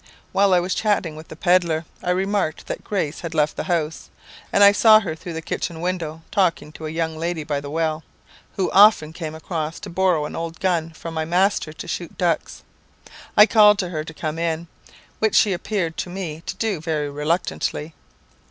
While 0.31 0.51
I 0.51 0.59
was 0.59 0.73
chatting 0.73 1.15
with 1.15 1.27
the 1.27 1.35
pedlar, 1.35 1.85
I 2.01 2.09
remarked 2.09 2.65
that 2.65 2.83
Grace 2.83 3.19
had 3.19 3.35
left 3.35 3.55
the 3.55 3.65
house, 3.65 4.09
and 4.51 4.63
I 4.63 4.71
saw 4.71 4.99
her 4.99 5.13
through 5.15 5.33
the 5.33 5.43
kitchen 5.43 5.79
window 5.79 6.23
talking 6.31 6.71
to 6.71 6.87
a 6.87 6.89
young 6.89 7.15
lad 7.15 7.45
by 7.45 7.61
the 7.61 7.69
well, 7.69 8.03
who 8.55 8.71
often 8.71 9.13
came 9.13 9.35
across 9.35 9.79
to 9.81 9.91
borrow 9.91 10.25
an 10.25 10.35
old 10.35 10.59
gun 10.59 10.89
from 10.89 11.13
my 11.13 11.25
master 11.25 11.71
to 11.73 11.87
shoot 11.87 12.17
ducks. 12.17 12.63
I 13.37 13.45
called 13.45 13.77
to 13.77 13.89
her 13.89 14.03
to 14.03 14.11
come 14.11 14.39
in, 14.39 14.65
which 15.19 15.35
she 15.35 15.53
appeared 15.53 15.97
to 15.97 16.09
me 16.09 16.41
to 16.47 16.55
do 16.55 16.81
very 16.81 17.11
reluctantly. 17.11 17.93